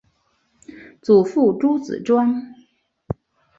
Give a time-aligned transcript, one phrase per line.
[1.03, 2.55] 祖父朱子庄。